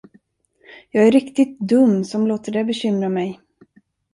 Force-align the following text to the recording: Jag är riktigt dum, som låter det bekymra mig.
Jag 0.91 1.07
är 1.07 1.11
riktigt 1.11 1.59
dum, 1.59 2.03
som 2.03 2.27
låter 2.27 2.51
det 2.51 2.63
bekymra 2.63 3.09
mig. 3.09 3.39